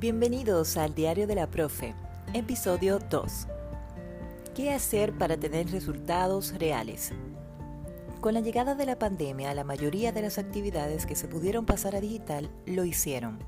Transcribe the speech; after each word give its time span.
Bienvenidos 0.00 0.78
al 0.78 0.94
Diario 0.94 1.26
de 1.26 1.34
la 1.34 1.46
Profe, 1.46 1.92
episodio 2.32 3.00
2. 3.10 3.46
¿Qué 4.54 4.72
hacer 4.72 5.12
para 5.12 5.36
tener 5.36 5.70
resultados 5.70 6.58
reales? 6.58 7.12
Con 8.22 8.32
la 8.32 8.40
llegada 8.40 8.74
de 8.74 8.86
la 8.86 8.98
pandemia, 8.98 9.52
la 9.52 9.62
mayoría 9.62 10.10
de 10.10 10.22
las 10.22 10.38
actividades 10.38 11.04
que 11.04 11.16
se 11.16 11.28
pudieron 11.28 11.66
pasar 11.66 11.94
a 11.94 12.00
digital 12.00 12.48
lo 12.64 12.86
hicieron. 12.86 13.40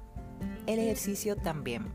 El 0.67 0.79
ejercicio 0.79 1.37
también. 1.37 1.87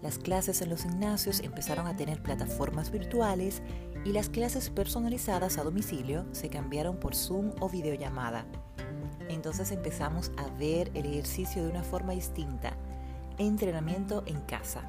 Las 0.00 0.16
clases 0.16 0.62
en 0.62 0.70
los 0.70 0.84
gimnasios 0.84 1.40
empezaron 1.40 1.86
a 1.86 1.94
tener 1.94 2.22
plataformas 2.22 2.90
virtuales 2.90 3.60
y 4.06 4.12
las 4.12 4.30
clases 4.30 4.70
personalizadas 4.70 5.58
a 5.58 5.62
domicilio 5.62 6.24
se 6.32 6.48
cambiaron 6.48 6.96
por 6.96 7.14
Zoom 7.14 7.50
o 7.60 7.68
videollamada. 7.68 8.46
Entonces 9.28 9.72
empezamos 9.72 10.32
a 10.38 10.48
ver 10.58 10.90
el 10.94 11.04
ejercicio 11.04 11.62
de 11.62 11.68
una 11.68 11.82
forma 11.82 12.14
distinta, 12.14 12.78
entrenamiento 13.38 14.22
en 14.26 14.40
casa. 14.42 14.82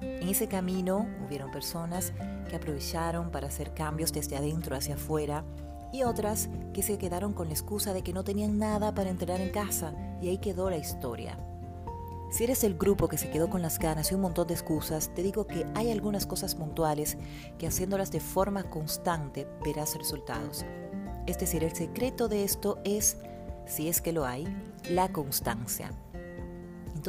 En 0.00 0.28
ese 0.28 0.46
camino 0.46 1.06
hubieron 1.26 1.50
personas 1.50 2.12
que 2.48 2.56
aprovecharon 2.56 3.30
para 3.30 3.48
hacer 3.48 3.74
cambios 3.74 4.12
desde 4.12 4.36
adentro 4.36 4.76
hacia 4.76 4.94
afuera 4.94 5.44
y 5.92 6.02
otras 6.02 6.48
que 6.72 6.82
se 6.82 6.98
quedaron 6.98 7.32
con 7.32 7.48
la 7.48 7.54
excusa 7.54 7.92
de 7.92 8.02
que 8.02 8.12
no 8.12 8.24
tenían 8.24 8.58
nada 8.58 8.94
para 8.94 9.10
entrenar 9.10 9.40
en 9.40 9.50
casa 9.50 9.92
y 10.20 10.28
ahí 10.28 10.38
quedó 10.38 10.70
la 10.70 10.76
historia. 10.76 11.38
Si 12.30 12.44
eres 12.44 12.62
el 12.62 12.76
grupo 12.76 13.08
que 13.08 13.16
se 13.16 13.30
quedó 13.30 13.48
con 13.48 13.62
las 13.62 13.78
ganas 13.78 14.12
y 14.12 14.14
un 14.14 14.20
montón 14.20 14.46
de 14.48 14.54
excusas, 14.54 15.10
te 15.14 15.22
digo 15.22 15.46
que 15.46 15.66
hay 15.74 15.90
algunas 15.90 16.26
cosas 16.26 16.54
puntuales 16.54 17.16
que 17.58 17.66
haciéndolas 17.66 18.12
de 18.12 18.20
forma 18.20 18.64
constante 18.64 19.48
verás 19.64 19.96
resultados. 19.96 20.66
Es 21.26 21.38
decir, 21.38 21.64
el 21.64 21.74
secreto 21.74 22.28
de 22.28 22.44
esto 22.44 22.80
es, 22.84 23.16
si 23.66 23.88
es 23.88 24.02
que 24.02 24.12
lo 24.12 24.26
hay, 24.26 24.46
la 24.90 25.08
constancia. 25.08 25.90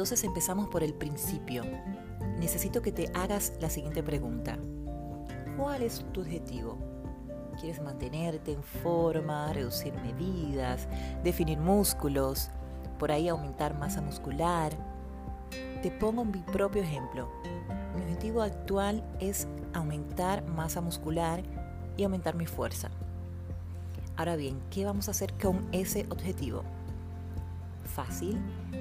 Entonces 0.00 0.24
empezamos 0.24 0.66
por 0.68 0.82
el 0.82 0.94
principio. 0.94 1.62
Necesito 2.38 2.80
que 2.80 2.90
te 2.90 3.12
hagas 3.12 3.52
la 3.60 3.68
siguiente 3.68 4.02
pregunta. 4.02 4.58
¿Cuál 5.58 5.82
es 5.82 6.06
tu 6.14 6.22
objetivo? 6.22 6.78
¿Quieres 7.60 7.82
mantenerte 7.82 8.52
en 8.52 8.62
forma, 8.62 9.52
reducir 9.52 9.92
medidas, 9.92 10.88
definir 11.22 11.58
músculos, 11.58 12.48
por 12.98 13.12
ahí 13.12 13.28
aumentar 13.28 13.78
masa 13.78 14.00
muscular? 14.00 14.72
Te 15.82 15.90
pongo 15.90 16.24
mi 16.24 16.40
propio 16.44 16.80
ejemplo. 16.80 17.28
Mi 17.94 18.00
objetivo 18.00 18.40
actual 18.40 19.04
es 19.20 19.46
aumentar 19.74 20.42
masa 20.46 20.80
muscular 20.80 21.42
y 21.98 22.04
aumentar 22.04 22.36
mi 22.36 22.46
fuerza. 22.46 22.88
Ahora 24.16 24.36
bien, 24.36 24.62
¿qué 24.70 24.86
vamos 24.86 25.08
a 25.08 25.10
hacer 25.10 25.34
con 25.34 25.68
ese 25.72 26.06
objetivo? 26.08 26.64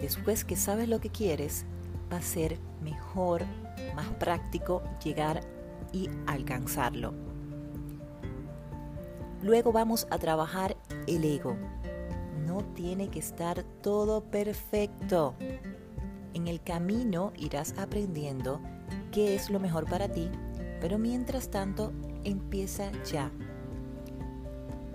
Después 0.01 0.45
que 0.45 0.55
sabes 0.55 0.87
lo 0.87 0.99
que 0.99 1.09
quieres, 1.09 1.65
va 2.11 2.17
a 2.17 2.21
ser 2.21 2.57
mejor, 2.83 3.43
más 3.95 4.07
práctico 4.19 4.81
llegar 5.03 5.41
y 5.91 6.09
alcanzarlo. 6.27 7.13
Luego 9.41 9.71
vamos 9.71 10.07
a 10.09 10.17
trabajar 10.17 10.75
el 11.07 11.23
ego. 11.23 11.55
No 12.45 12.63
tiene 12.73 13.09
que 13.09 13.19
estar 13.19 13.63
todo 13.81 14.23
perfecto. 14.23 15.35
En 16.33 16.47
el 16.47 16.61
camino 16.61 17.31
irás 17.37 17.73
aprendiendo 17.77 18.61
qué 19.11 19.35
es 19.35 19.49
lo 19.49 19.59
mejor 19.59 19.85
para 19.85 20.09
ti, 20.09 20.29
pero 20.81 20.97
mientras 20.97 21.49
tanto 21.49 21.93
empieza 22.23 22.91
ya. 23.03 23.31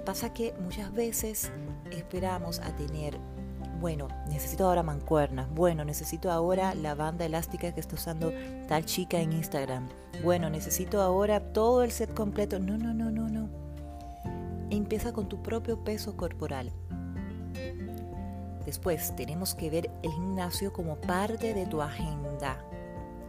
Pasa 0.05 0.33
que 0.35 0.55
muchas 0.61 0.93
veces 0.93 1.51
esperamos 1.91 2.61
a 2.61 2.77
tener, 2.77 3.19
bueno, 3.85 4.09
necesito 4.31 4.65
ahora 4.65 4.83
mancuernas, 4.83 5.47
bueno, 5.51 5.85
necesito 5.85 6.33
ahora 6.33 6.75
la 6.75 6.95
banda 6.95 7.27
elástica 7.27 7.71
que 7.75 7.81
está 7.81 7.97
usando 7.97 8.33
tal 8.67 8.87
chica 8.87 9.21
en 9.21 9.35
Instagram, 9.35 9.91
bueno, 10.23 10.49
necesito 10.49 11.03
ahora 11.03 11.53
todo 11.53 11.83
el 11.83 11.91
set 11.91 12.15
completo. 12.15 12.59
No, 12.59 12.79
no, 12.79 12.95
no, 12.95 13.11
no, 13.11 13.29
no. 13.29 13.51
Empieza 14.71 15.13
con 15.13 15.29
tu 15.29 15.43
propio 15.43 15.85
peso 15.85 16.17
corporal. 16.17 16.73
Después 18.65 19.15
tenemos 19.17 19.55
que 19.55 19.69
ver 19.69 19.91
el 20.03 20.13
gimnasio 20.13 20.73
como 20.73 20.97
parte 20.97 21.53
de 21.53 21.67
tu 21.67 21.83
agenda. 21.83 22.65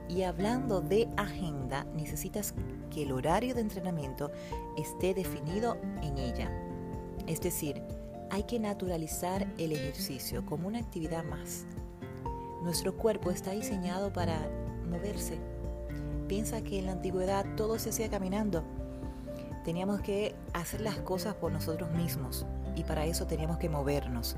Y 0.08 0.22
hablando 0.22 0.80
de 0.80 1.10
agenda, 1.18 1.86
necesitas 1.98 2.54
que 2.92 3.04
el 3.04 3.12
horario 3.12 3.56
de 3.56 3.60
entrenamiento 3.60 4.32
esté 4.78 5.14
definido 5.14 5.76
en 6.02 6.18
ella. 6.18 6.50
Es 7.28 7.42
decir, 7.42 7.84
hay 8.30 8.44
que 8.44 8.60
naturalizar 8.60 9.48
el 9.58 9.72
ejercicio 9.72 10.46
como 10.46 10.68
una 10.68 10.80
actividad 10.80 11.24
más. 11.24 11.66
Nuestro 12.64 12.96
cuerpo 12.98 13.32
está 13.32 13.52
diseñado 13.52 14.12
para 14.12 14.50
moverse. 14.90 15.40
Piensa 16.28 16.64
que 16.64 16.80
en 16.80 16.88
la 16.88 16.94
antigüedad 16.94 17.46
todo 17.56 17.78
se 17.78 17.90
hacía 17.90 18.10
caminando. 18.10 18.64
Teníamos 19.64 20.02
que 20.02 20.36
hacer 20.54 20.82
las 20.82 20.98
cosas 20.98 21.36
por 21.36 21.52
nosotros 21.52 21.92
mismos 21.92 22.46
y 22.76 22.84
para 22.84 23.06
eso 23.06 23.28
teníamos 23.28 23.58
que 23.58 23.70
movernos. 23.70 24.36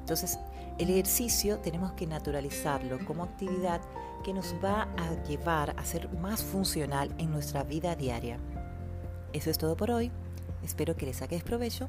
Entonces, 0.00 0.38
el 0.78 0.90
ejercicio 0.90 1.58
tenemos 1.58 1.92
que 1.92 2.06
naturalizarlo 2.06 3.04
como 3.04 3.24
actividad 3.24 3.80
que 4.24 4.32
nos 4.32 4.54
va 4.64 4.88
a 4.96 5.24
llevar 5.24 5.74
a 5.76 5.84
ser 5.84 6.08
más 6.18 6.42
funcional 6.42 7.12
en 7.18 7.30
nuestra 7.30 7.64
vida 7.64 7.96
diaria. 7.96 8.38
Eso 9.32 9.50
es 9.50 9.58
todo 9.58 9.76
por 9.76 9.90
hoy. 9.90 10.12
Espero 10.62 10.96
que 10.96 11.06
les 11.06 11.16
saques 11.16 11.42
provecho 11.42 11.88